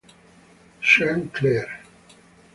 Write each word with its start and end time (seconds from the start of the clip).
Sean 0.79 1.29
Clare 1.29 1.85